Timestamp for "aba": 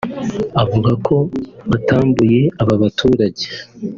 2.61-2.75